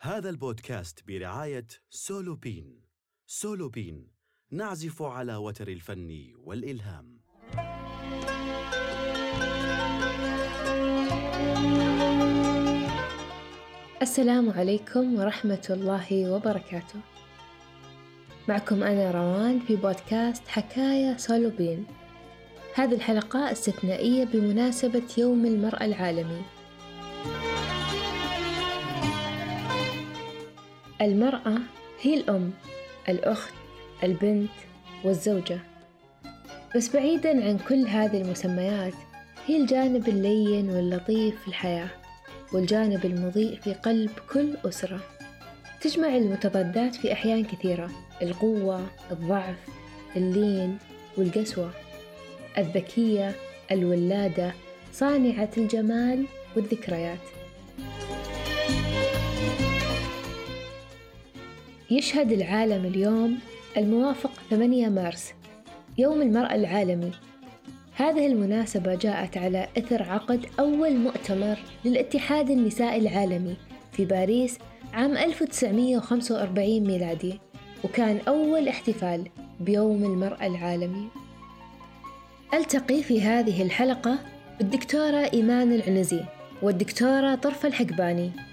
[0.00, 2.80] هذا البودكاست برعاية سولوبين.
[3.26, 4.08] سولوبين
[4.50, 7.20] نعزف على وتر الفن والإلهام.
[14.02, 17.00] السلام عليكم ورحمة الله وبركاته.
[18.48, 21.86] معكم أنا روان في بودكاست حكاية سولوبين.
[22.74, 26.57] هذه الحلقة استثنائية بمناسبة يوم المرأة العالمي.
[31.00, 31.58] المرأة
[32.00, 32.50] هي الأم
[33.08, 33.54] الأخت
[34.02, 34.50] البنت
[35.04, 35.58] والزوجة.
[36.76, 38.94] بس بعيدا عن كل هذه المسميات
[39.46, 41.88] هي الجانب اللين واللطيف في الحياة
[42.52, 45.00] والجانب المضيء في قلب كل أسرة.
[45.80, 47.90] تجمع المتضادات في أحيان كثيرة
[48.22, 49.56] القوة الضعف
[50.16, 50.78] اللين
[51.16, 51.70] والقسوة.
[52.58, 53.34] الذكية
[53.70, 54.52] الولادة
[54.92, 56.24] صانعة الجمال
[56.56, 57.37] والذكريات.
[61.90, 63.38] يشهد العالم اليوم
[63.76, 65.32] الموافق 8 مارس
[65.98, 67.10] يوم المرأة العالمي.
[67.94, 73.56] هذه المناسبة جاءت على إثر عقد أول مؤتمر للاتحاد النسائي العالمي
[73.92, 74.58] في باريس
[74.94, 77.40] عام 1945 ميلادي
[77.84, 79.28] وكان أول احتفال
[79.60, 81.08] بيوم المرأة العالمي.
[82.54, 84.18] ألتقي في هذه الحلقة
[84.58, 86.20] بالدكتورة إيمان العنزي
[86.62, 88.47] والدكتورة طرفة الحقباني.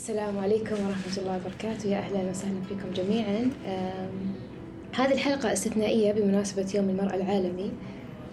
[0.00, 1.88] السلام عليكم ورحمة الله وبركاته.
[1.88, 3.50] يا أهلا وسهلا فيكم جميعا.
[4.96, 7.70] هذه الحلقة استثنائية بمناسبة يوم المرأة العالمي.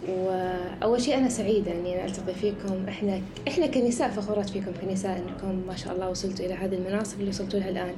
[0.10, 2.88] وأول شيء أنا سعيدة إني أنا ألتقي فيكم.
[2.90, 7.30] إحنا إحنا كنساء فخورات فيكم كنساء إنكم ما شاء الله وصلتوا إلى هذه المناصب اللي
[7.30, 7.94] وصلتوا لها الآن.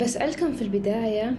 [0.00, 1.34] بسألكم في البداية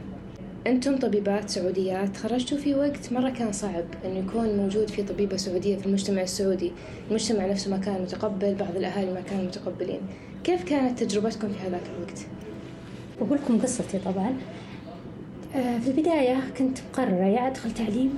[0.67, 5.77] أنتم طبيبات سعوديات تخرجتوا في وقت مرة كان صعب أنه يكون موجود في طبيبة سعودية
[5.77, 6.71] في المجتمع السعودي.
[7.09, 10.01] المجتمع نفسه ما كان متقبل بعض الأهالي ما كانوا متقبلين.
[10.43, 12.25] كيف كانت تجربتكم في هذاك الوقت؟
[13.21, 14.33] بقول لكم قصتي طبعا.
[15.55, 18.17] آه، في البداية كنت مقررة يا أدخل تعليم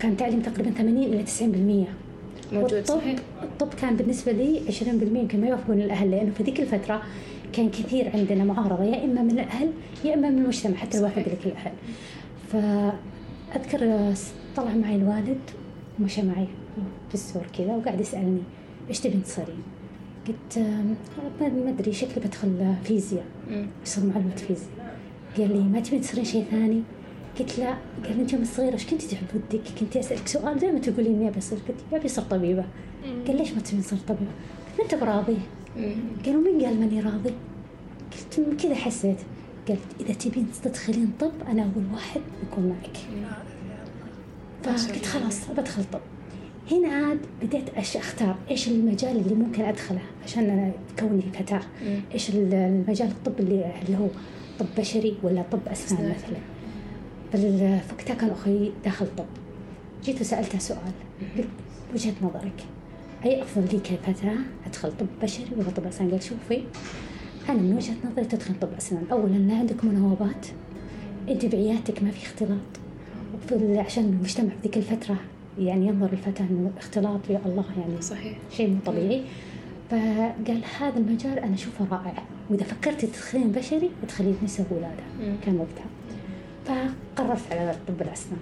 [0.00, 1.88] كان تعليم تقريبا 80 إلى 90%
[2.52, 3.18] موجود صحيح.
[3.42, 7.02] الطب كان بالنسبة لي 20% يمكن ما يوافقون الأهل لأنه في ذيك الفترة
[7.52, 9.70] كان كثير عندنا معارضة يا إما من الأهل
[10.04, 11.72] يا إما من المجتمع حتى لو وافق لك الأهل.
[12.52, 14.12] فأذكر
[14.56, 15.38] طلع معي الوالد
[16.00, 16.46] ومشى معي
[17.08, 18.40] في السور كذا وقاعد يسألني
[18.88, 19.62] إيش تبين تصيرين؟
[20.28, 20.58] قلت
[21.40, 23.24] ما أدري شكلي بدخل فيزياء
[23.84, 24.96] بصير معلمة فيزياء.
[25.38, 26.82] قال لي ما تبين تصيرين شيء ثاني؟
[27.38, 27.76] قلت لا.
[28.04, 31.38] قال انت يوم صغيره إيش كنتي تحب ودك؟ كنت أسألك سؤال دائما تقولين اني ابي
[31.38, 32.64] اصير قلت ابي اصير طبيبه
[33.26, 34.30] قال ليش ما تبين تصير طبيبة؟
[34.78, 35.36] قلت أنت براضي.
[36.26, 37.32] قالوا مين قال ماني راضي؟
[38.12, 39.18] قلت كذا حسيت.
[39.68, 42.96] قالت إذا تبين تدخلين طب أنا أول واحد بكون معك.
[44.62, 46.00] فقلت خلاص بدخل طب.
[46.70, 51.60] هنا عاد بديت أختار إيش المجال اللي ممكن أدخله عشان أنا كوني فتاة.
[52.14, 54.06] إيش المجال الطب اللي اللي هو
[54.58, 56.36] طب بشري ولا طب أسنان مثلا.
[57.78, 59.24] فوقتها كان أخوي داخل طب.
[60.04, 60.92] جيت وسألته سؤال.
[61.36, 61.46] قلت
[61.94, 62.64] وجهة نظرك
[63.24, 64.34] أي أفضل لي كفتاة
[64.66, 66.62] أدخل طب بشري ولا طب أسنان؟ قال شوفي
[67.48, 69.04] أنا من وجهة نظري تدخل طب أسنان.
[69.12, 70.46] اولا لا عندك مناوبات.
[71.28, 72.58] انت بعيادتك ما في اختلاط.
[73.86, 75.16] عشان المجتمع في ذيك الفترة
[75.58, 78.38] يعني ينظر الفتاة إنه اختلاط يا الله يعني صحيح.
[78.50, 79.22] شيء مو طبيعي.
[79.90, 82.22] فقال هذا المجال أنا أشوفه رائع.
[82.50, 85.86] وإذا فكرتي تدخلين بشري ادخلي نساء ولاده كان وقتها.
[86.64, 88.38] فقررت على طب الأسنان.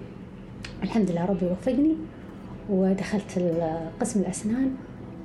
[0.83, 1.95] الحمد لله ربي وفقني
[2.71, 3.61] ودخلت
[4.01, 4.75] قسم الأسنان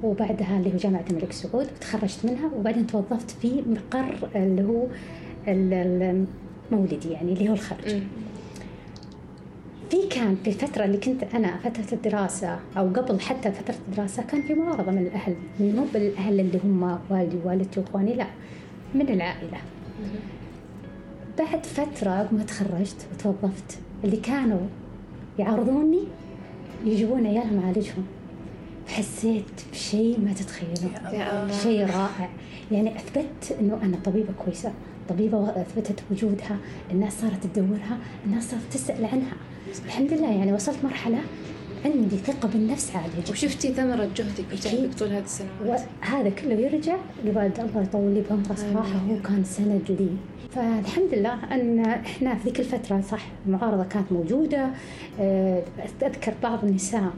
[0.03, 4.85] وبعدها اللي هو جامعة الملك سعود وتخرجت منها وبعدين توظفت في مقر اللي هو
[5.47, 8.01] المولدي يعني اللي هو الخرج
[9.90, 14.41] في كان في الفترة اللي كنت أنا فترة الدراسة أو قبل حتى فترة الدراسة كان
[14.41, 15.35] في معارضة من الأهل.
[15.59, 18.28] مو بالأهل اللي هم والدي ووالدتي وإخواني لا
[18.95, 19.57] من العائلة.
[21.38, 24.68] بعد فترة ما تخرجت وتوظفت اللي كانوا
[25.39, 26.04] يعارضوني
[26.86, 28.06] يجيبون عيالهم أعالجهم
[28.88, 30.94] حسيت بشيء ما تتخيلون
[31.63, 32.30] شيء رائع.
[32.71, 34.71] يعني أثبت أنه أنا طبيبة كويسة
[35.10, 36.57] طبيبة أثبتت وجودها
[36.92, 39.36] الناس صارت تدورها الناس صارت تسأل عنها.
[39.85, 41.17] الحمد لله يعني وصلت مرحلة
[41.85, 43.31] عندي ثقة بالنفس عالية جدا.
[43.31, 46.95] وشفتي ثمرة جهدك وتعبك طول هذه السنوات؟ هذا كله يرجع
[47.25, 50.09] لوالد الله يطول لي بعمره صراحة هو كان سند لي.
[50.51, 54.69] فالحمد لله أن إحنا في ذيك الفترة صح المعارضة كانت موجودة.
[55.19, 55.63] آه،
[56.01, 57.13] أذكر بعض النساء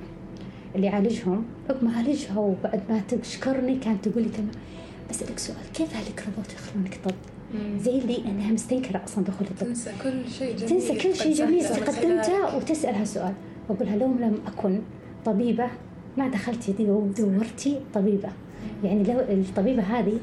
[0.76, 4.52] اللي يعالجهم عقب ما عالجها وبعد ما تشكرني كانت تقول لي تمام
[5.10, 7.16] بسألك سؤال كيف أهلك رضوا يدخلونك طب؟
[7.80, 9.68] زي اللي أنها مستنكرة أصلا دخول الطب.
[9.68, 10.70] تنسى كل شيء جميل.
[10.70, 11.66] تنسى كل شيء جميل.
[11.66, 12.54] قدمته من قدمته خلالك.
[12.56, 13.34] وتسأل هالسؤال.
[13.70, 14.82] واقول لها لو لم أكن
[15.26, 15.68] طبيبة
[16.18, 18.30] ما دخلتي دي ودورتي طبيبة.
[18.84, 20.20] يعني لو الطبيبة هذه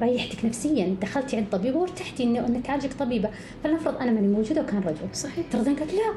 [0.00, 3.30] ريحتك نفسيا دخلتي عند طبيبة وارتحتي إنه أنك تعالجك طبيبة.
[3.64, 5.14] فلنفرض أنا ماني موجودة وكان رجل.
[5.14, 5.46] صحيح.
[5.52, 6.08] ترضين قالت لا.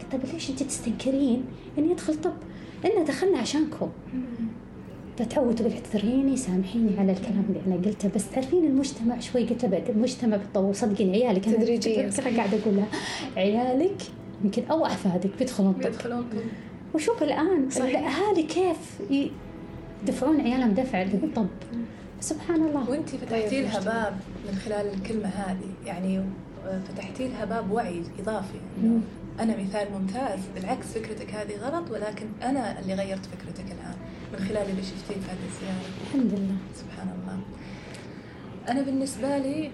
[0.00, 1.44] قلت طيب ليش أنت تستنكرين
[1.78, 2.32] إني أدخل طب؟
[2.84, 3.88] انا دخلنا عشانكم.
[5.18, 10.36] فتعود تقول اعتذريني سامحيني على الكلام اللي أنا قلته بس تعرفين المجتمع شوي قلت المجتمع
[10.36, 12.86] بيتطور صدقيني عيالك تدريجياً، قاعدة أقول لها
[13.36, 14.02] عيالك
[14.44, 15.78] يمكن أو أحفادك بيدخلون طب.
[15.80, 16.38] بيدخلون طب.
[16.94, 17.68] وشوف الآن.
[17.76, 19.00] الأهالي كيف
[20.02, 21.46] يدفعون عيالهم دفع للطب
[22.20, 22.90] سبحان الله.
[22.90, 24.16] وانت فتحتي لها باب
[24.48, 26.24] من خلال الكلمة هذه يعني
[26.88, 28.58] فتحتي لها باب وعي إضافي.
[28.82, 29.00] انه
[29.40, 33.95] أنا مثال ممتاز بالعكس فكرتك هذه غلط ولكن أنا اللي غيرت فكرتك الآن.
[34.32, 35.88] من خلال اللي شفتيه في هذه الزيارة.
[36.06, 36.56] الحمد لله.
[36.74, 37.40] سبحان الله.
[38.68, 39.70] أنا بالنسبة لي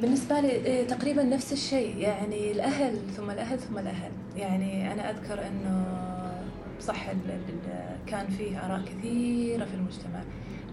[0.00, 1.96] بالنسبة لي إيه، تقريبا نفس الشيء.
[1.96, 4.10] يعني الأهل ثم الأهل ثم الأهل.
[4.36, 5.84] يعني أنا أذكر أنه
[6.80, 7.06] صح
[8.06, 10.22] كان فيه آراء كثيرة في المجتمع.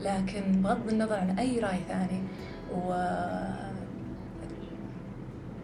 [0.01, 2.21] لكن بغض النظر عن أي رأي ثاني
[2.75, 2.91] و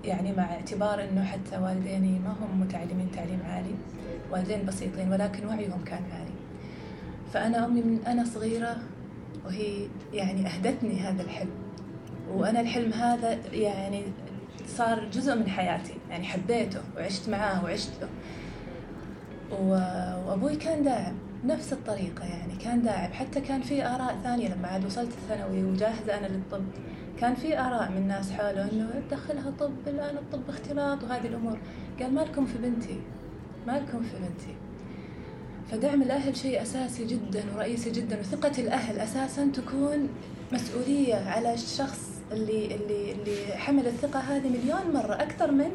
[0.03, 3.75] يعني مع اعتبار أنه حتى والديني ما هم متعلمين تعليم عالي
[4.31, 6.31] والدين بسيطين ولكن وعيهم كان عالي.
[7.33, 8.77] فأنا أمي من أنا صغيرة
[9.45, 11.49] وهي يعني أهدتني هذا الحلم.
[12.33, 14.03] وأنا الحلم هذا يعني
[14.67, 18.07] صار جزء من حياتي يعني حبيته وعشت معاه وعشته
[19.51, 21.13] و- وأبوي كان داعم
[21.45, 23.11] نفس الطريقة يعني كان داعم.
[23.13, 26.63] حتى كان في آراء ثانية لما عاد وصلت الثانوي وجاهزة أنا للطب
[27.19, 31.57] كان في آراء من ناس حوله إنه تدخلها طب الآن الطب اختلاط وهذه الأمور.
[32.01, 32.99] قال مالكم في بنتي؟
[33.67, 34.55] مالكم في بنتي
[35.71, 40.09] فدعم الأهل شيء أساسي جدا ورئيسي جدا وثقة الأهل أساسا تكون
[40.51, 45.71] مسؤولية على الشخص اللي اللي اللي حمل الثقة هذه مليون مرة أكثر من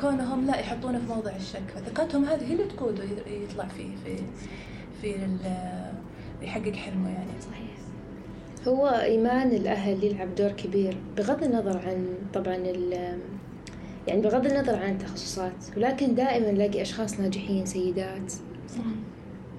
[0.00, 1.62] كونهم لا يحطونه في موضع الشك.
[1.74, 4.16] فثقتهم هذه هي اللي تقوده يطلع فيه في
[5.02, 5.28] في
[6.42, 7.40] يحقق حلمه يعني.
[7.40, 7.76] صحيح
[8.68, 12.56] هو إيمان الأهل يلعب دور كبير بغض النظر عن طبعا
[14.06, 18.30] يعني بغض النظر عن التخصصات ولكن دائما نلاقي أشخاص ناجحين سيدات.
[18.68, 18.80] صح.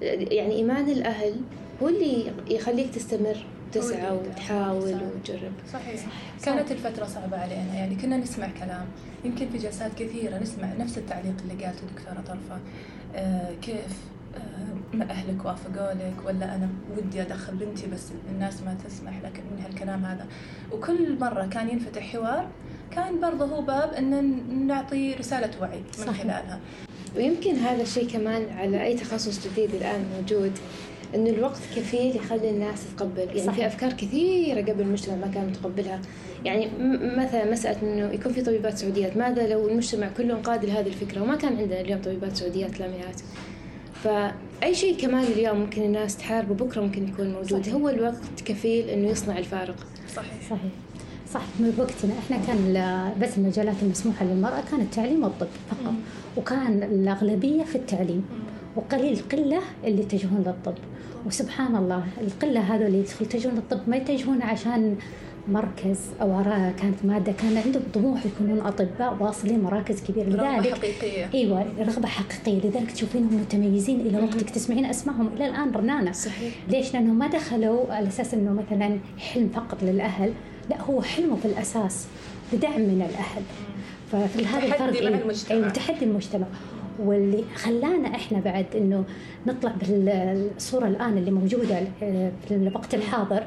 [0.02, 1.34] يعني إيمان الأهل
[1.82, 4.94] هو اللي يخليك تستمر تسعى وتحاول.
[5.16, 5.52] وتجرب.
[5.72, 6.00] صحيح.
[6.44, 8.86] كانت الفترة صعبة علينا يعني كنا نسمع كلام
[9.24, 12.60] يمكن في جلسات كثيرة نسمع نفس التعليق اللي قالته دكتورة طرفة.
[13.14, 13.98] آه كيف
[14.36, 19.42] آه ما أهلك وافقوا لك؟ ولا أنا ودي أدخل بنتي بس الناس ما تسمح لك
[19.50, 20.26] من هالكلام هذا.
[20.72, 22.48] وكل مرة كان ينفتح حوار
[22.90, 26.22] كان برضه هو باب أن نعطي رسالة وعي من صحيح.
[26.22, 26.60] خلالها.
[27.16, 30.52] ويمكن هذا الشيء كمان على أي تخصص جديد الآن موجود
[31.14, 33.18] إنه الوقت كفيل يخلي الناس تتقبل.
[33.18, 33.54] يعني صحيح.
[33.56, 36.00] في أفكار كثيرة قبل المجتمع ما كان متقبلها
[36.44, 36.68] يعني
[37.16, 39.16] مثلا مسألة إنه يكون في طبيبات سعوديات.
[39.16, 43.20] ماذا لو المجتمع كله انقاد لهذه الفكرة وما كان عندنا اليوم طبيبات سعوديات لامعات
[44.04, 47.62] فأي شيء كمان اليوم ممكن الناس تحاربه بكرة ممكن يكون موجود.
[47.62, 47.74] صحيح.
[47.74, 49.76] هو الوقت كفيل إنه يصنع الفارق.
[50.14, 50.32] صحيح.
[50.50, 50.70] صحيح.
[51.34, 52.12] صح من وقتنا.
[52.18, 52.58] إحنا كان
[53.20, 55.94] بس المجالات المسموحة للمرأة كان التعليم والطب فقط.
[56.36, 58.24] وكان الأغلبية في التعليم.
[58.76, 60.74] وقليل قله اللي يتجهون للطب.
[61.26, 64.96] وسبحان الله القلة هذول اللي يتجهون للطب ما يتجهون عشان
[65.48, 66.42] مركز أو
[66.82, 67.32] كانت مادة.
[67.32, 70.28] كان عندهم طموح يكونون أطباء واصلين مراكز كبيرة.
[70.28, 71.30] لذلك حقيقية.
[71.34, 72.68] إيوه رغبة حقيقية.
[72.68, 74.50] لذلك تشوفينهم متميزين إلى وقتك.
[74.50, 75.30] تسمعين أسمائهم.
[75.36, 76.12] إلى الآن رنانة.
[76.12, 76.54] صحيح.
[76.68, 80.32] ليش؟ لأنهم ما دخلوا على أساس أنه مثلا حلم فقط للأهل.
[80.70, 82.06] لا هو حلمه في الأساس
[82.52, 83.42] بدعم من الأهل
[84.12, 85.56] ففي هذا تحدي الفرق مع إيه؟ المجتمع.
[85.56, 86.46] أيوة تحدي المجتمع
[86.98, 89.04] واللي خلانا إحنا بعد إنه
[89.46, 93.42] نطلع بالصورة الآن اللي موجودة آه، في الوقت الحاضر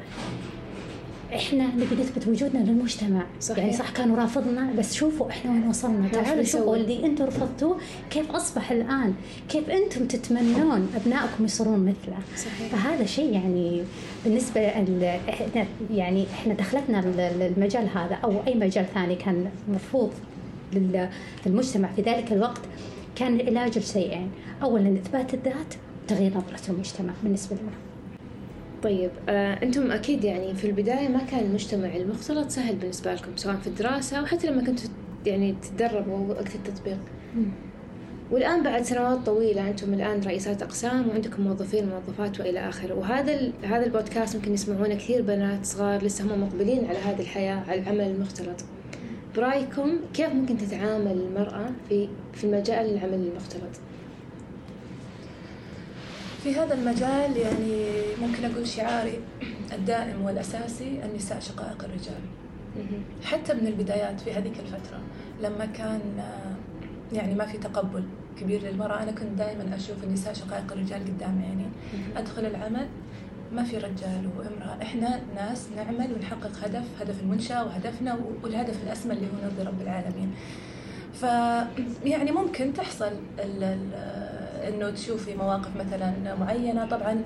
[1.36, 3.24] إحنا نبي نثبت وجودنا للمجتمع.
[3.42, 3.58] صحيح.
[3.58, 6.08] يعني صح كانوا رافضنا بس شوفوا إحنا وين وصلنا.
[6.08, 7.78] تعالوا شوفوا؟ اللي أنتم رفضتوه
[8.10, 9.14] كيف أصبح الآن؟
[9.50, 12.68] كيف أنتم تتمنون أبنائكم يصيرون مثله؟ صحيح.
[12.72, 13.84] فهذا شيء يعني
[14.26, 20.12] بالنسبة ال- إحنا يعني إحنا دخلتنا ال- المجال هذا أو أي مجال ثاني كان مرفوض
[20.72, 21.10] في
[21.46, 22.62] المجتمع في ذلك الوقت
[23.16, 24.32] كان العلاج لشيئين
[24.64, 25.74] اولا إثبات الذات
[26.06, 27.91] وتغيير نظرة المجتمع بالنسبة لنا.
[28.84, 33.56] طيب آه، أنتم أكيد يعني في البداية ما كان المجتمع المختلط سهل بالنسبة لكم سواء
[33.56, 34.90] في الدراسة أو حتى لما كنتوا
[35.26, 36.98] يعني تتدربوا وقت التطبيق
[38.32, 43.52] والآن بعد سنوات طويلة أنتم الآن رئيسات أقسام وعندكم موظفين وموظفات وإلى آخره وهذا.
[43.64, 48.02] هذا البودكاست ممكن يسمعونه كثير بنات صغار لسه هم مقبلين على هذه الحياة على العمل
[48.02, 48.66] المختلط
[49.36, 53.91] برأيكم كيف ممكن تتعامل المرأة في في المجال العمل المختلط؟
[56.44, 57.86] في هذا المجال يعني
[58.22, 59.20] ممكن أقول شعاري
[59.74, 62.22] الدائم والأساسي النساء شقائق الرجال.
[63.24, 65.00] حتى من البدايات في هذيك الفترة
[65.42, 66.56] لما كان آه،
[67.16, 68.04] يعني ما في تقبل
[68.40, 71.66] كبير للمرأة أنا كنت دائما أشوف النساء شقائق الرجال قدام عيني.
[72.18, 72.88] أدخل العمل
[73.54, 74.78] ما في رجال وامرأة.
[74.82, 80.34] إحنا ناس نعمل ونحقق هدف هدف المنشأة وهدفنا والهدف الأسمى اللي هو نرضي رب العالمين.
[81.14, 81.24] ف
[82.06, 83.92] يعني ممكن تحصل ال ال
[84.68, 86.86] إنه تشوفي مواقف مثلا معينة.
[86.86, 87.22] طبعا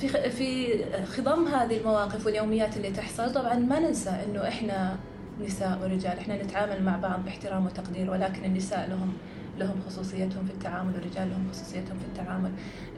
[0.00, 0.66] في في
[1.04, 4.96] خضم هذه المواقف واليوميات اللي تحصل طبعا ما ننسى إنه إحنا
[5.40, 9.12] نساء ورجال إحنا نتعامل مع بعض باحترام وتقدير ولكن النساء لهم
[9.58, 12.50] لهم خصوصيتهم في التعامل والرجال لهم خصوصيتهم في التعامل.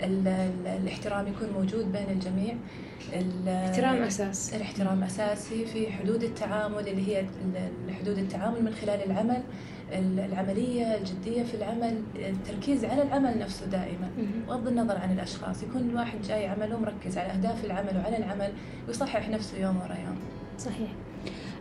[0.03, 2.55] ال ال الاحترام يكون موجود بين الجميع.
[3.13, 7.25] الاحترام أساس الاحترام أساسي في حدود التعامل اللي هي
[8.01, 9.43] حدود التعامل من خلال العمل.
[9.93, 14.11] العملية الجدية في العمل التركيز على العمل نفسه دائما.
[14.49, 18.53] بغض النظر عن الأشخاص يكون الواحد جاي عمله مركز على أهداف العمل وعلى العمل
[18.89, 20.17] ويصحح نفسه يوم ورا يوم.
[20.59, 20.89] صحيح.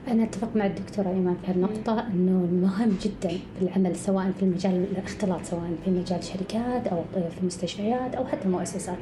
[0.08, 4.86] أنا أتفق مع الدكتورة إيمان في هالنقطة أنه مهم جدا في العمل سواء في المجال
[4.92, 8.98] الاختلاط سواء في مجال الشركات أو في المستشفيات أو حتى المؤسسات.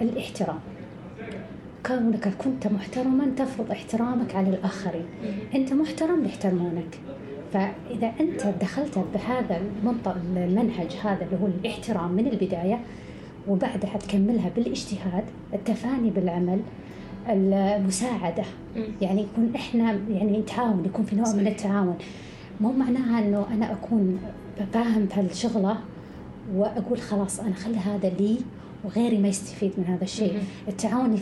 [0.00, 0.58] الاحترام.
[1.86, 5.06] كونك كنت محترما تفرض احترامك على الآخرين.
[5.54, 6.98] أنت محترم بيحترمونك
[7.52, 12.80] فإذا أنت دخلت بهذا المنطق المنهج هذا اللي هو الاحترام من البداية
[13.48, 15.24] وبعدها تكملها بالاجتهاد
[15.54, 16.60] التفاني بالعمل
[17.28, 18.44] المساعدة.
[19.00, 21.98] يعني يكون إحنا يعني نتعاون يكون في نوع من التعاون.
[22.60, 24.18] مو معناها إنه أنا أكون
[24.72, 25.76] فاهم بهالشغلة
[26.54, 28.38] وأقول خلاص أنا خلي هذا لي
[28.84, 30.32] وغيري ما يستفيد من هذا الشيء.
[30.68, 31.18] التعاون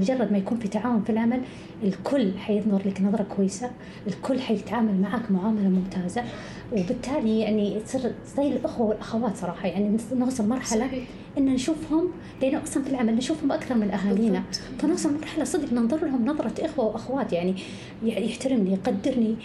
[0.00, 1.40] مجرد ما يكون في تعاون في العمل
[1.82, 3.70] الكل حينظر لك نظرة كويسة
[4.06, 6.22] الكل حيتعامل معك معاملة ممتازة.
[6.72, 11.04] وبالتالي يعني تصير زي الأخوة والأخوات صراحة يعني نوصل مرحلة صحيح.
[11.38, 12.08] إن نشوفهم
[12.42, 14.42] لأنه أصلا في العمل نشوفهم أكثر من أهالينا.
[14.78, 17.54] فنوصل مرحلة صدق ننظر لهم نظرة إخوة وأخوات يعني
[18.02, 19.36] يحترمني يقدرني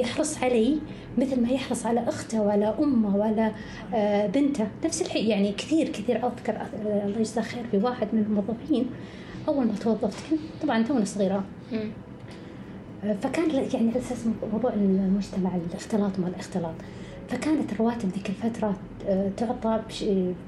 [0.00, 0.78] يحرص علي
[1.18, 3.52] مثل ما يحرص على أخته ولا أمه ولا
[3.94, 4.66] آه، بنته.
[4.84, 6.66] نفس الشيء يعني كثير كثير أذكر آه،
[7.06, 8.86] الله يجزاه خير في واحد من الموظفين.
[9.48, 11.44] أول ما توظفت كنت طبعا تونا صغيرة.
[13.04, 14.18] آه، فكان يعني على أساس
[14.52, 16.74] موضوع المجتمع الاختلاط ما الاختلاط.
[17.28, 18.76] فكانت الرواتب ذيك الفترة
[19.36, 19.80] تعطى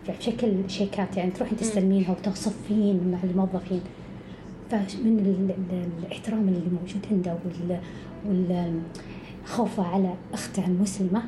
[0.09, 3.81] بشكل شيكات يعني تروحين تستلمينها وتصفين مع الموظفين.
[4.71, 5.45] فمن
[6.03, 7.37] الاحترام اللي موجود عنده
[8.27, 8.81] وال
[9.45, 11.23] خوفه على أخته المسلمة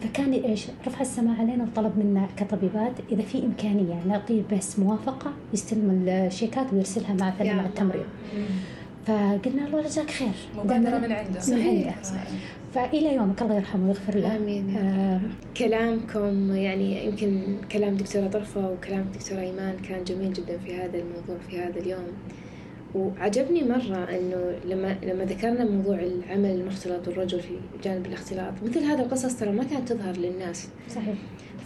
[0.00, 6.04] فكان إيش؟ رفع السماء علينا وطلب منا كطبيبات إذا في إمكانية نعطيه بس موافقة يستلم
[6.08, 8.04] الشيكات ويرسلها مع مع التمريض.
[9.06, 10.28] فقلنا له جزاك خير.
[10.56, 11.40] مبادرة من عنده.
[11.48, 11.94] من عنده.
[12.74, 14.36] فإلى يومك الله يرحمه ويغفر له.
[14.36, 15.20] آمين آه.
[15.56, 17.42] كلامكم يعني يمكن
[17.72, 22.06] كلام دكتورة طرفة وكلام دكتورة إيمان كان جميل جدا في هذا الموضوع في هذا اليوم.
[22.94, 27.54] وعجبني مرة إنه لما لما ذكرنا موضوع العمل المختلط والرجل في
[27.84, 30.68] جانب الاختلاط مثل هذا القصص ترى ما كانت تظهر للناس.
[30.90, 31.14] صحيح.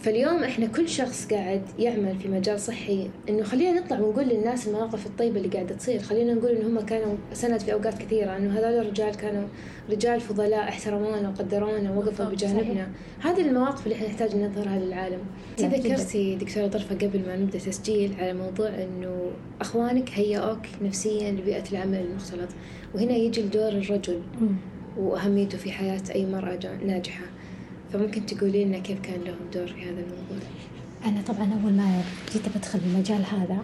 [0.01, 5.05] فاليوم إحنا كل شخص قاعد يعمل في مجال صحي إنه خلينا نطلع ونقول للناس المواقف
[5.05, 5.99] الطيبة اللي قاعدة تصير.
[5.99, 9.47] خلينا نقول ان هم كانوا سند في أوقات كثيرة إنه هذول الرجال كانوا
[9.91, 12.87] رجال فضلاء احترمونا وقدرونا ووقفوا بجانبنا.
[13.19, 15.19] هذه المواقف اللي إحنا نحتاج نظهرها للعالم
[15.59, 19.31] انت ذكرتي دكتورة طرفة قبل ما نبدأ تسجيل على موضوع إنه
[19.61, 22.49] أخوانك هيئوك نفسيا لبيئة العمل المختلط
[22.95, 24.21] وهنا يجي دور الرجل
[24.97, 27.23] وأهميته في حياة أي مرأة ناجحة.
[27.93, 30.47] فممكن تقولي لنا كيف كان لهم دور في هذا الموضوع؟
[31.05, 32.01] أنا طبعا أول ما
[32.33, 33.57] جيت بدخل المجال هذا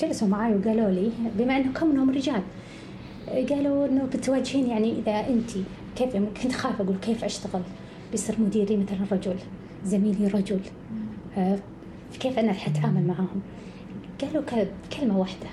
[0.00, 2.42] جلسوا معي وقالوا لي بما أنه كونهم رجال
[3.28, 5.50] قالوا أنه بتواجهين يعني إذا أنت
[5.96, 7.62] كيف كنت خايفة أقول كيف أشتغل؟
[8.10, 9.36] بيصير مديري مثلا رجل
[9.84, 10.60] زميلي رجل
[11.36, 11.58] أه،
[12.20, 13.40] كيف أنا حتعامل معاهم؟
[14.20, 14.42] قالوا
[14.98, 15.46] كلمة واحدة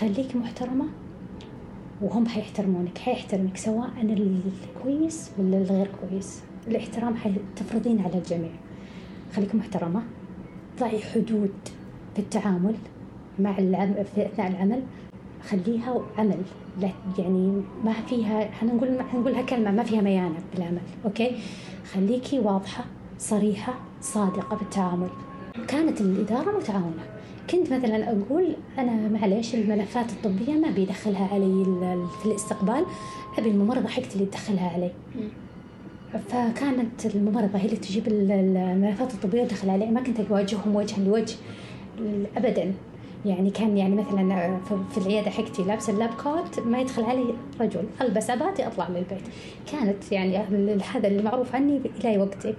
[0.00, 0.84] خليك محترمة
[2.02, 6.42] وهم حيحترمونك حيحترمك سواء الكويس ولا الغير كويس.
[6.68, 8.50] الاحترام حتفرضين على الجميع.
[9.36, 10.02] خليك محترمة.
[10.80, 11.52] ضعي حدود
[12.14, 12.74] في التعامل
[13.38, 14.82] مع العمل في أثناء العمل.
[15.50, 16.42] خليها عمل.
[16.80, 21.36] لا يعني ما فيها حنقول حنقولها كلمة ما فيها ميانة بالعمل أوكي؟
[21.92, 22.84] خليكي واضحة
[23.18, 25.08] صريحة صادقة بالتعامل
[25.68, 27.11] كانت الإدارة متعاونة.
[27.50, 31.64] كنت مثلا أقول أنا معليش الملفات الطبية ما بيدخلها علي
[32.20, 32.84] في الاستقبال
[33.38, 34.90] أبي الممرضة حقتي اللي تدخلها علي.
[36.28, 39.86] فكانت الممرضة هي اللي تجيب الملفات الطبية وتدخل علي.
[39.86, 41.34] ما كنت أواجههم وجها لوجه
[42.36, 42.74] أبدا.
[43.24, 47.84] يعني كان يعني مثلا في العيادة حقتي لابسة اللاب كوت ما يدخل علي رجل.
[48.00, 49.22] ألبس عباتي أطلع من البيت.
[49.72, 50.36] كانت يعني
[50.94, 52.56] هذا اللي معروف عني إلى وقتك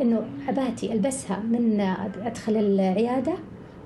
[0.00, 1.80] إنه عباتي ألبسها من
[2.24, 3.32] أدخل العيادة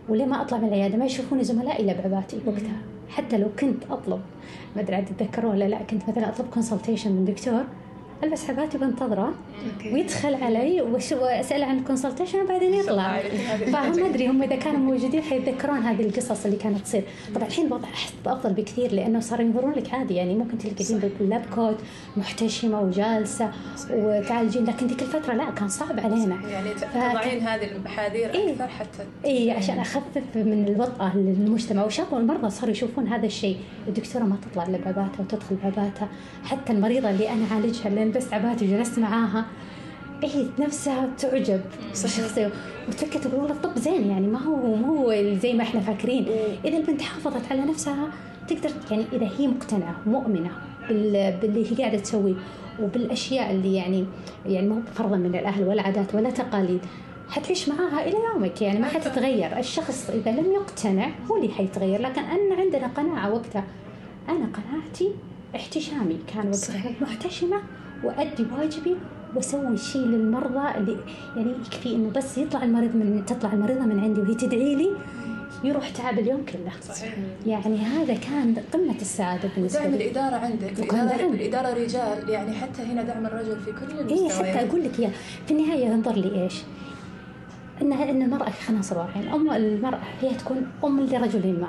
[0.09, 2.77] وليه ما أطلع من العيادة؟ ما يشوفوني زملائي إلا بعباتي وقتها.
[3.09, 4.21] حتى لو كنت أطلب.
[4.77, 7.65] ما أدري عاد تتذكرون ولا لا كنت مثلا أطلب consultation من دكتور
[8.25, 9.35] البس عباتي وانتظره.
[9.93, 13.19] ويدخل علي وأسأله عن ال consultation وبعدين يطلع.
[13.67, 17.03] فما أدري هم إذا كانوا موجودين حيتذكرون هذه القصص اللي كانت تصير.
[17.35, 20.35] طبعا الحين الوضع أحس افضل بكثير لأنه صاروا ينظرون لك عادي يعني.
[20.35, 21.77] ممكن تلقين باللاب كوت
[22.17, 23.51] محتشمة وجالسة
[23.91, 24.65] وتعالجين.
[24.65, 26.49] لكن ذيك الفترة لا كان صعب علينا.
[26.49, 28.51] يعني تضعين هذه المحاذير إيه.
[28.53, 29.05] أكثر حتى.
[29.25, 31.85] اي عشان أخفف من الوطأة للمجتمع.
[31.85, 33.57] وشافوا المرضى صاروا يشوفون هذا الشيء.
[33.89, 36.09] الدكتورة ما تطلع الا بعباتها وتدخل بعباتها
[36.45, 39.45] حتى المريضة اللي أنا عالجها اللي لبست عباتي وجلست معاها.
[40.25, 41.61] هي نفسها تعجب.
[42.03, 42.51] بالشخصية
[42.89, 46.27] وتفكر تقول والله الطب زين يعني ما هو ما هو زي ما إحنا فاكرين.
[46.65, 48.09] إذا البنت حافظت على نفسها
[48.49, 50.51] تقدر يعني إذا هي مقتنعة مؤمنة
[50.89, 52.35] بال- باللي هي قاعدة تسويه
[52.83, 54.05] وبالأشياء اللي يعني
[54.47, 56.81] يعني ما هو فرضا من الأهل ولا عادات ولا تقاليد.
[57.31, 59.59] حتعيش معاها إلى يومك يعني ما حتتغير.
[59.59, 62.01] الشخص إذا لم يقتنع هو اللي حيتغير.
[62.03, 63.65] لكن ان عندنا قناعة وقتها.
[64.29, 65.09] أنا قناعتي
[65.57, 66.19] احتشامي.
[66.35, 67.03] كان وقتها صحيح.
[67.03, 67.57] محتشمة.
[68.05, 68.97] وأدي واجبي
[69.35, 70.97] وأسوي شيء للمرضى اللي
[71.37, 74.91] يعني يكفي إنه بس يطلع المريض من تطلع المريضة من عندي وهي تدعي لي
[75.65, 76.73] يروح تعب اليوم كله.
[76.95, 77.15] صحيح.
[77.47, 80.05] يعني هذا كان قمة السعادة بالنسبة دعم لي.
[80.05, 80.73] الإدارة عندك.
[80.83, 81.33] وكان الإدارة, دعم.
[81.35, 82.29] الإدارة رجال.
[82.29, 84.57] يعني حتى هنا دعم الرجل في كل إيه المستويات.
[84.57, 85.11] حتى أقول لك إياه.
[85.47, 86.63] في النهاية ينظر لي إيش؟
[87.83, 91.69] انها ان المرأة خلينا نصير واقعيين ام المرأة هي تكون أم لرجل ما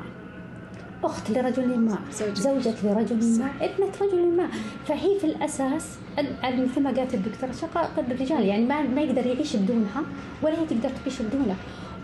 [1.04, 2.00] أخت لرجل ما
[2.36, 2.74] زوجة.
[2.84, 4.48] لرجل ما ابنة رجل ما.
[4.88, 5.86] فهي في الأساس
[6.20, 10.02] ال- مثل ما قالت الدكتورة شقائق الرجال يعني ما ما يقدر يعيش بدونها
[10.42, 11.56] ولا هي تقدر تعيش بدونه.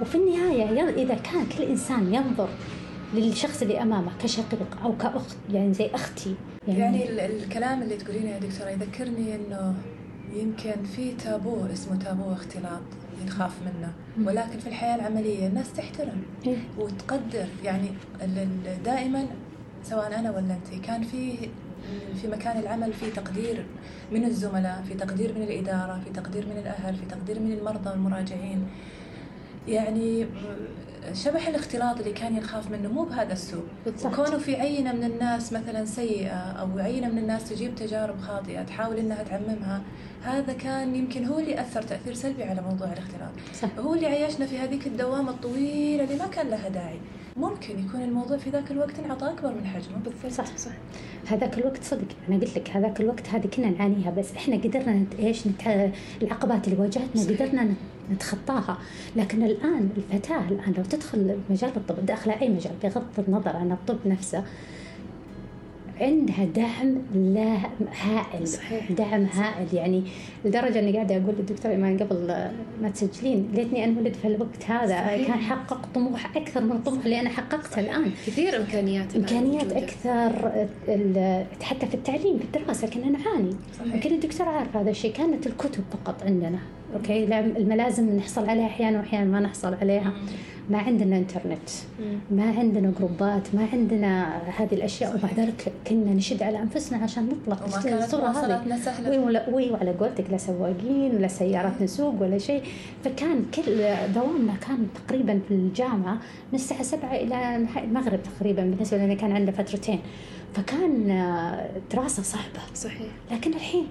[0.02, 2.48] وفي النهاية ين- إذا كان كل إنسان ينظر
[3.14, 6.36] للشخص اللي أمامه كشقيق أو كأخت يعني زي أختي
[6.68, 9.74] يعني ال- الكلام اللي تقولينه يا دكتورة يذكرني إنه
[10.36, 12.82] يمكن في تابو اسمه تابو اختلاط.
[13.26, 13.94] نخاف منه.
[14.28, 16.58] ولكن في الحياة العملية الناس تحترم إيه.
[16.78, 17.48] وتقدر.
[17.64, 17.90] يعني
[18.86, 19.26] دائما
[19.84, 21.38] سواء أنا ولا أنت كان في
[22.22, 23.66] في مكان العمل في تقدير
[24.12, 28.68] من الزملاء في تقدير من الإدارة في تقدير من الأهل في تقدير من المرضى والمراجعين
[29.68, 30.26] يعني
[31.14, 33.64] شبح الاختلاط اللي كان يخاف منه مو بهذا السوء.
[34.16, 38.98] كونه في عينة من الناس مثلا سيئة أو عينة من الناس تجيب تجارب خاطئة تحاول
[38.98, 39.82] إنها تعممها
[40.24, 43.70] هذا كان يمكن هو اللي أثر تأثير سلبي على موضوع الاختلاط صح.
[43.80, 47.00] هو اللي عيشنا في هذيك الدوامة الطويلة اللي ما كان لها داعي
[47.38, 50.58] ممكن يكون الموضوع في ذاك الوقت انعطى أكبر من حجمه بالضبط صح.
[50.58, 50.72] صح
[51.28, 55.14] هذاك الوقت صدق أنا قلت لك هذاك الوقت هذه كنا نعانيها بس إحنا قدرنا نت...
[55.20, 55.92] إيش نت...
[56.22, 57.24] العقبات اللي واجهتنا.
[57.24, 57.78] قدرنا نت-
[58.14, 58.78] نتخطاها
[59.16, 63.98] لكن الآن الفتاة الآن لو تدخل مجال الطب داخله أي مجال بغض النظر عن الطب
[64.06, 64.44] نفسه
[66.02, 67.58] عندها دعم لا
[68.02, 68.92] هائل صحيح.
[68.92, 70.04] دعم هائل يعني
[70.46, 72.28] لدرجة أني قاعدة أقول للدكتور إيمان قبل
[72.82, 75.28] ما تسجلين ليتني انولد في الوقت هذا صحيح.
[75.28, 79.72] كان حقق طموح أكثر من الطموح اللي أنا حققته الآن كثير إمكانيات الآن إمكانيات.
[79.72, 80.52] أكثر
[81.62, 83.94] حتى في التعليم في الدراسة كنا نعاني صحيح.
[83.94, 86.60] يمكن الدكتور عارف هذا الشيء كانت الكتب فقط عندنا
[86.94, 90.14] أوكي؟ لا الملازم نحصل عليها أحيانا وأحيانا ما نحصل عليها.
[90.70, 91.70] ما عندنا إنترنت.
[92.32, 93.56] ما عندنا جروبات.
[93.56, 95.16] ما عندنا هذه الأشياء.
[95.16, 99.10] ومع ذلك كنا نشد على أنفسنا عشان كانت الصورة هذه.
[99.10, 102.64] وي ولا وي وعلى قولتك لا سواقين ولا سيارات نسوق ولا شيء.
[103.04, 109.14] فكان كل دوامنا كان تقريبا في الجامعة من الساعة 7 إلى المغرب تقريبا بالنسبة لنا
[109.14, 110.00] كان عندنا فترتين.
[110.54, 111.08] فكان
[111.94, 112.62] دراسة صعبة.
[112.74, 113.08] صحيح.
[113.32, 113.88] لكن الحين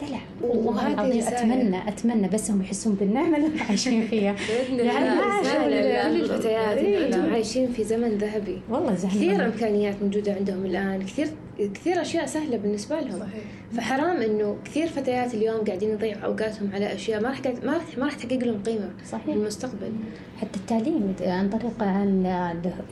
[0.00, 1.28] دلع والله رسالة.
[1.28, 4.32] أتمنى أتمنى بس هم يحسون بالنعمه اللي هم عايشين فيها.
[4.48, 6.98] بإذن يعني لكل الفتيات إيه.
[6.98, 8.58] إن أنتم عايشين في زمن ذهبي.
[8.70, 11.02] والله زعلان كثير إمكانيات موجودة عندهم الآن.
[11.02, 11.28] كثير
[11.74, 13.20] كثير أشياء سهلة بالنسبة لهم.
[13.20, 13.42] صحيح.
[13.76, 18.04] فحرام إنه كثير فتيات اليوم قاعدين يضيعوا أوقاتهم على أشياء ما راح ما راح ما
[18.04, 19.28] راح تحقق لهم قيمة في صحيح.
[19.28, 19.92] المستقبل
[20.40, 22.24] حتى التعليم عن طريق عن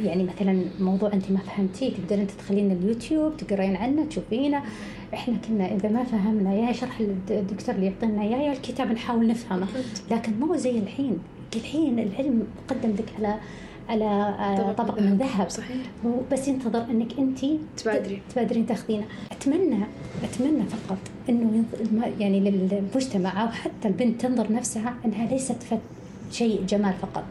[0.01, 4.63] يعني مثلا موضوع أنت ما فهمتيه تقدرين تدخلين اليوتيوب تقرين عنه تشوفينه.
[5.15, 9.27] إحنا كنا إذا ما فهمنا يا شرح الد- الدكتور اللي يعطينا إياه يا الكتاب نحاول
[9.27, 9.67] نفهمه
[10.11, 11.19] لكن مو زي الحين
[11.57, 13.35] الحين العلم مقدم لك على
[13.89, 15.51] على آه، طبق من ذهب.
[15.51, 15.77] صحيح.
[16.33, 17.39] بس ينتظر إنك أنت
[17.77, 18.21] تبادري.
[18.35, 19.85] تبادرين تاخذينه أتمنى
[20.25, 21.65] أتمنى فقط إنه
[22.21, 25.57] يعني للمجتمع أو حتى البنت تنظر نفسها إنها ليست
[26.33, 27.25] شيء جمال فقط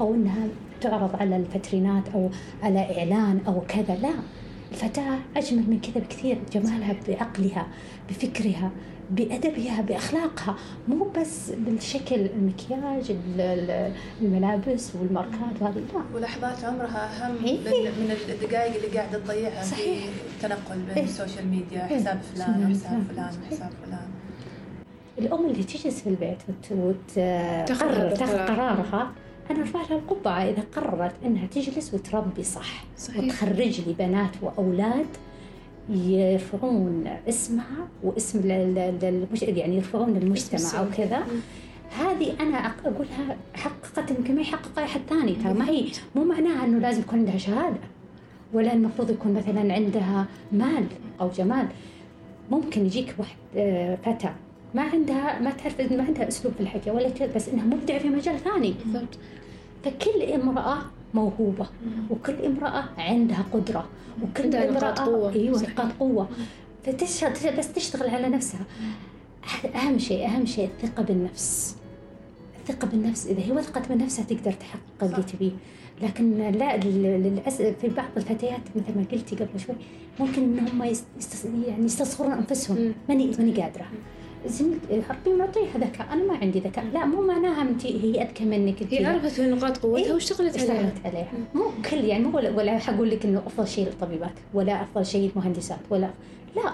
[0.00, 0.48] أو إنها
[0.80, 2.28] تعرض على الفترينات أو
[2.62, 4.12] على إعلان أو كذا لا
[4.72, 7.66] الفتاة أجمل من كذا بكثير جمالها بعقلها
[8.08, 8.70] بفكرها
[9.10, 10.56] بأدبها بأخلاقها
[10.88, 17.58] مو بس بالشكل المكياج ال- ال- الملابس والماركات وهذه لا ولحظات عمرها أهم إيه.
[17.58, 20.04] من من الدقائق اللي قاعدة تضيعها في صحيح.
[20.36, 21.04] التنقل بين إيه.
[21.04, 21.96] ال social media إيه.
[21.98, 22.64] حساب فلان.
[22.70, 23.04] وحساب نعم.
[23.04, 23.30] فلان.
[23.46, 24.06] وحساب فلان
[25.18, 26.38] الأم اللي تجلس في البيت
[26.70, 28.36] وتقرر تاخذ.
[28.38, 29.12] قرارها
[29.50, 33.24] أنا ارفع لها القبعة إذا قررت أنها تجلس وتربي صح صحيح.
[33.24, 35.06] وتخرج لي بنات وأولاد
[35.88, 38.50] يرفعون اسمها واسم.
[38.50, 40.80] يعني يرفعون المجتمع.
[40.80, 41.22] أو كذا.
[41.98, 45.84] هذه أنا أقولها حققت يمكن ما يحققها أحد ثاني ترى ما هي
[46.16, 47.80] مو معناها إنه لازم يكون عندها شهادة
[48.52, 50.84] ولا المفروض يكون مثلا عندها مال
[51.20, 51.66] أو جمال
[52.50, 54.30] ممكن يجيك واحد آه، فتى
[54.74, 58.08] ما عندها ما تعرف ما عندها أسلوب في الحكي ولا كذا بس إنها مبدعة في
[58.08, 58.74] مجال ثاني.
[58.84, 59.18] بالضبط.
[59.84, 60.78] فكل امرأة
[61.14, 61.66] موهوبة
[62.10, 63.88] وكل امرأة عندها قدرة
[64.22, 65.32] وكل عندها امرأة نقاط قوة.
[65.34, 65.62] أيوه.
[65.62, 66.28] نقاط قوة.
[66.84, 68.60] فتشتغل بس تشتغل على نفسها.
[69.42, 71.76] هذا أهم شيء أهم شيء الثقة بالنفس.
[72.60, 75.22] الثقة بالنفس إذا هي وثقت بنفسها تقدر تحقق اللي.
[75.22, 75.50] تبيه.
[76.02, 79.74] لكن لا لل- للأسف في بعض الفتيات مثل ما قلتي قبل شوي
[80.20, 82.76] ممكن يست- يعني يستصغرون أنفسهم.
[82.78, 82.92] مم.
[83.08, 83.86] ماني ماني قادرة.
[84.46, 86.84] زميلتي ربي معطيها ذكاء أنا ما عندي ذكاء.
[86.94, 89.06] لا مو معناها أنت هي أذكى منك أنت هي.
[89.06, 90.74] عرفت نقاط قوتها إيه، واشتغلت عليها.
[90.74, 91.32] اشتغلت عليها.
[91.54, 95.30] مو كل يعني مو ولا, ولا حقول لك إنه أفضل شيء للطبيبات ولا أفضل شيء
[95.30, 96.10] للمهندسات ولا
[96.56, 96.72] لا.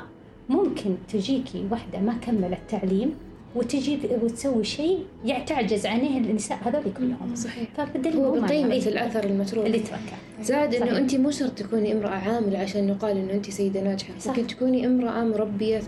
[0.49, 3.15] ممكن تجيكي واحدة ما كملت تعليم
[3.55, 5.05] وتجي وتسوي شيء
[5.47, 7.35] تعجز عنه النساء هذول كلهم.
[7.35, 7.69] صحيح.
[7.77, 9.67] فبدل هو بقيمة إيه، الأثر المتروك.
[9.67, 10.99] اللي تركه زاد إنه.
[10.99, 14.13] انت مو شرط تكوني امرأة عاملة عشان يقال إنه انت سيدة ناجحة.
[14.21, 14.29] صح.
[14.31, 15.81] ممكن تكوني امرأة مربية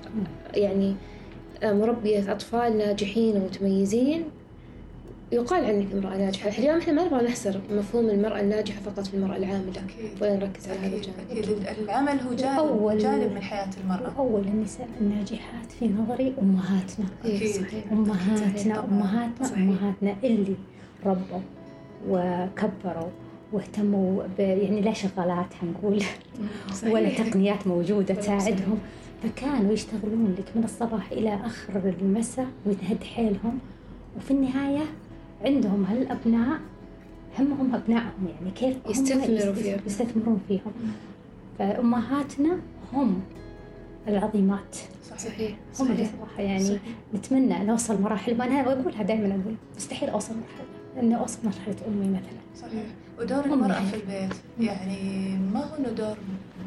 [0.55, 0.95] يعني
[1.65, 4.25] مربية أطفال ناجحين ومتميزين.
[5.33, 9.37] يقال عنك امراه ناجحه اليوم إحنا ما نبغى نحصر مفهوم المرأة الناجحة فقط في المرأة
[9.37, 9.71] العاملة.
[9.71, 10.11] أكيد.
[10.23, 11.09] ولا نركز على هذا أكيد.
[11.31, 11.85] الجانب؟ أكيد.
[11.85, 14.13] العمل هو جانب أول- جانب من حياة المرأة.
[14.19, 17.07] أول النساء الناجحات في نظري أمهاتنا.
[17.25, 17.51] إيه، أكيد.
[17.51, 17.85] صحيح.
[17.93, 18.85] أمهاتنا طبعاً.
[18.91, 19.59] أمهاتنا صحيح.
[19.59, 20.55] أمهاتنا اللي
[21.07, 21.41] ربوا
[22.09, 23.09] وكبروا
[23.53, 26.03] واهتموا ب يعني لا شغالات حنقول.
[26.93, 28.79] ولا تقنيات موجودة ولا تساعدهم.
[29.23, 33.59] فكانوا يشتغلون لك من الصباح إلى آخر المساء وينهد حيلهم.
[34.17, 34.85] وفي النهاية
[35.45, 36.61] عندهم هالأبناء
[37.39, 39.79] همهم أبنائهم يعني كيف يستثمروا يست- فيهم.
[39.87, 40.73] يستثمرون فيهم.
[41.59, 42.59] فأمهاتنا
[42.93, 43.21] هم
[44.09, 44.77] العظيمات.
[45.19, 45.51] صحيح.
[45.51, 46.81] هم صحيح صراحة يعني صحيح.
[47.15, 52.69] نتمنى نوصل مراحل وأنا أقولها دائما أقول مستحيل أوصل مرحلة إني أوصل مرحلة أمي مثلا.
[52.69, 52.85] صحيح.
[53.19, 53.87] ودور هم المرأة يعني.
[53.89, 56.17] في البيت يعني ما هو إنه دور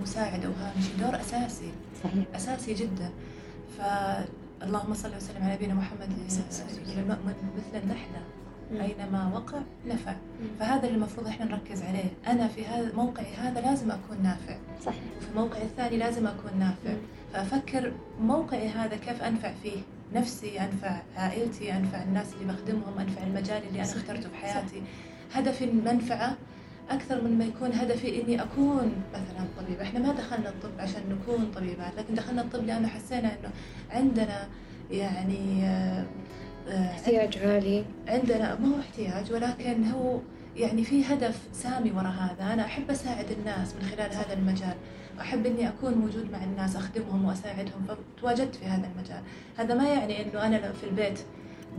[0.02, 1.72] مساعد أو هامشي دور أساسي.
[2.04, 2.26] صحيح.
[2.36, 3.10] أساسي جدا.
[3.78, 6.10] فاللهم صل وسلم على نبينا محمد
[6.98, 8.22] المؤمن مثل النحلة
[8.72, 10.16] أينما وقع نفع.
[10.60, 12.12] فهذا اللي المفروض إحنا نركز عليه.
[12.28, 14.58] أنا في هذا موقعي هذا لازم أكون نافع.
[14.86, 15.04] صحيح.
[15.18, 16.94] وفي موقعي الثاني لازم أكون نافع.
[17.34, 17.92] فأفكر
[18.22, 19.82] موقعي هذا كيف أنفع فيه.
[20.14, 24.02] نفسي أنفع عائلتي أنفع الناس اللي بخدمهم أنفع المجال اللي أنا صحيح.
[24.02, 24.82] اخترته في حياتي.
[25.34, 26.38] هدفي المنفعة
[26.90, 31.52] أكثر من ما يكون هدفي إني أكون مثلا طبيبة إحنا ما دخلنا الطب عشان نكون
[31.56, 33.50] طبيبات لكن دخلنا الطب لأنه حسينا إنه
[33.92, 34.48] عندنا
[34.92, 36.06] يعني آه،
[36.70, 37.86] آه، احتياج عالي.
[38.08, 40.20] عندنا ما هو احتياج ولكن هو
[40.56, 42.54] يعني في هدف سامي وراء هذا.
[42.54, 44.76] أنا أحب أساعد الناس من خلال هذا المجال.
[45.22, 47.86] أحب إني أكون موجود مع الناس أخدمهم وأساعدهم
[48.18, 49.22] فتواجدت في هذا المجال.
[49.58, 51.20] هذا ما يعني إنه أنا لو في البيت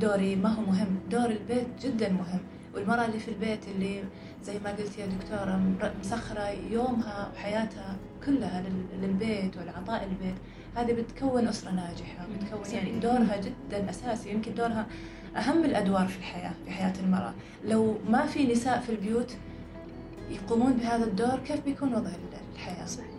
[0.01, 0.99] دوري ما هو مهم.
[1.11, 2.39] دور البيت جدا مهم.
[2.75, 4.05] والمرأة اللي في البيت اللي
[4.45, 5.61] زي ما قلت يا دكتورة
[6.01, 10.35] مسخرة يومها وحياتها كلها لل- للبيت والعطاء البيت
[10.77, 12.27] هذه بتكون أسرة ناجحة.
[12.41, 14.31] بتكون يعني دورها جدا أساسي.
[14.31, 14.87] يمكن دورها
[15.37, 17.35] أهم الأدوار في الحياة في حياة المرأة.
[17.65, 19.37] لو ما في نساء في البيوت
[20.31, 22.11] يقومون بهذا الدور كيف بيكون وضع
[22.55, 23.12] الحياة؟ فعلا.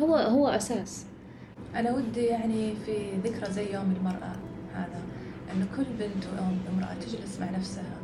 [0.00, 1.04] هو هو أساس.
[1.74, 4.32] أنا ودي يعني في ذكرى زي يوم المرأة
[4.74, 5.00] هذا
[5.52, 7.96] أن كل بنت وأم امرأة تجلس مع نفسها.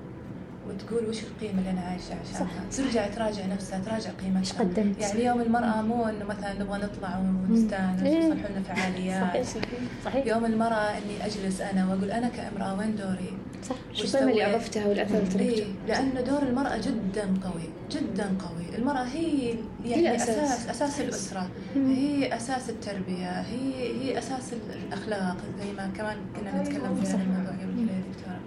[0.69, 4.59] وتقول وش القيمة اللي أنا عايشة عشانها؟ ترجع تراجع نفسها تراجع قيمتها.
[4.61, 8.17] قدمت؟ يعني يوم المرأة مو إنه مثلا نبغى نطلع ونستانس إيه.
[8.17, 9.65] ويصلحوا لنا فعاليات صحيح.
[10.05, 10.27] صحيح.
[10.27, 13.33] يوم المرأة إني أجلس أنا وأقول أنا كامرأة وين دوري؟
[13.69, 13.77] صح.
[13.93, 18.79] شو وش القيمة اللي؟ اضفتها والأثر اللي إيه لأنه دور المرأة جدا قوي جدا قوي.
[18.79, 20.39] المرأة هي يعني الأساس.
[20.69, 21.01] أساس أساس.
[21.01, 21.49] الأسرة.
[21.77, 24.53] هي أساس التربية هي هي أساس
[24.87, 28.41] الأخلاق زي ما كمان كنا نتكلم في هذا الموضوع قبل كده يا دكتورة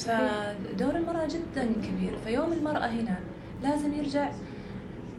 [0.00, 2.12] فدور المرأة جدا كبير.
[2.24, 3.18] فيوم المرأة هنا
[3.62, 4.30] لازم يرجع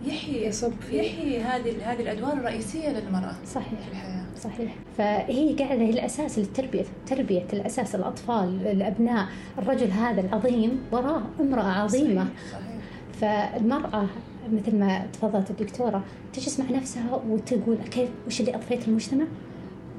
[0.05, 1.01] يحيي يصب فيه.
[1.01, 3.79] يحيي هذه هذه الأدوار الرئيسية للمرأة صحيح.
[3.79, 4.25] في الحياة.
[4.39, 4.75] صحيح.
[4.97, 6.83] فهي قاعدة هي الأساس للتربية.
[7.07, 12.23] تربية الأساس الأطفال الأبناء الرجل هذا العظيم وراه امرأة عظيمة.
[12.23, 12.81] صحيح, صحيح.
[13.21, 14.05] فالمرأة
[14.51, 19.25] مثل ما تفضلت الدكتورة تجلس مع نفسها وتقول كيف وش اللي أضفيت للمجتمع؟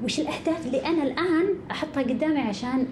[0.03, 2.85] وش الأهداف اللي أنا الآن أحطها قدامي عشان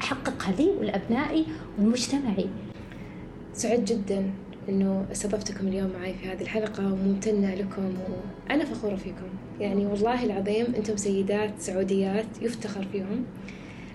[0.00, 1.44] أحققها لي ولأبنائي
[1.78, 2.46] ولمجتمعي.
[3.52, 4.30] سعدت جدا
[4.68, 7.94] إنه استضفتكم اليوم معي في هذه الحلقة وممتنة لكم
[8.50, 9.28] وأنا فخورة فيكم.
[9.60, 13.24] يعني والله العظيم أنتم سيدات سعوديات يفتخر فيهم.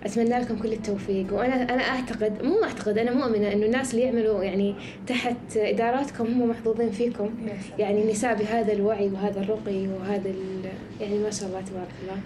[0.03, 1.33] أتمنى لكم كل التوفيق.
[1.33, 4.75] وأنا أنا أعتقد مو أعتقد أنا مؤمنة إنه الناس اللي يعملوا يعني
[5.07, 7.29] تحت إداراتكم هم محظوظين فيكم.
[7.79, 10.33] يعني نساء بهذا الوعي وهذا الرقي وهذا
[11.01, 12.17] يعني ما شاء الله تبارك الله.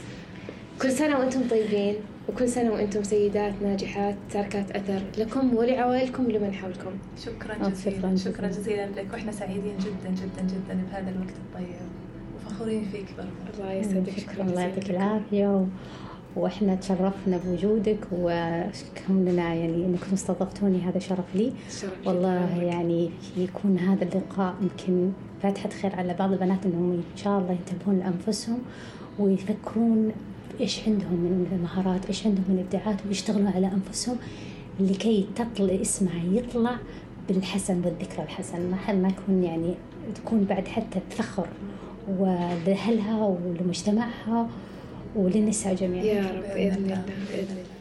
[0.82, 1.96] كل سنة وأنتم طيبين
[2.30, 6.92] وكل سنة وأنتم سيدات ناجحات تاركات أثر لكم ولعوائلكم ولمن حولكم
[7.26, 8.86] شكرا آه، جزيلا شكراً شكرا جزيلاً.
[8.86, 11.76] لك وإحنا سعيدين جدا جدا جدا بهذا الوقت الطيب
[12.36, 14.90] وفخورين فيك برضه الله يسعدك شكرا الله يعطيك.
[14.90, 15.66] العافية.
[16.36, 22.64] وإحنا تشرفنا بوجودك وكوننا يعني إنكم استضفتوني هذا شرف لي الشرف والله.
[22.64, 25.12] يعني يكون هذا اللقاء يمكن
[25.44, 28.60] فاتحة خير على بعض البنات إنهم إن شاء الله ينتبهون لأنفسهم
[29.20, 30.12] ويفكرون
[30.60, 34.18] إيش عندهم من مهارات إيش عندهم من ابداعات ويشتغلون على أنفسهم
[34.80, 36.78] لكي تطلع اسمها يطلع
[37.28, 38.72] بالحسن والذكرى الحسن.
[38.72, 39.74] ما ما يكون يعني
[40.16, 41.48] تكون بعد حتى تفخر
[42.20, 44.50] ولأهلها ولمجتمعها
[45.16, 46.04] وللنساء جميعا.
[46.04, 47.75] يا رب بإذن الله بإذن الله.